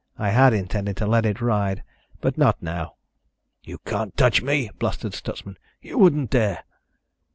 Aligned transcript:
"I 0.17 0.29
had 0.29 0.51
intended 0.51 0.97
to 0.97 1.05
let 1.05 1.27
it 1.27 1.41
ride, 1.41 1.83
but 2.21 2.35
not 2.35 2.59
now." 2.59 2.95
"You 3.61 3.77
can't 3.85 4.17
touch 4.17 4.41
me," 4.41 4.71
blustered 4.79 5.13
Stutsman. 5.13 5.59
"You 5.79 5.99
wouldn't 5.99 6.31
dare." 6.31 6.63